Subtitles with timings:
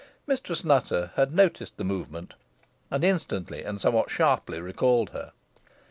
[0.25, 2.33] Mistress Nutter had noticed the movement,
[2.89, 5.31] and instantly and somewhat sharply recalled her.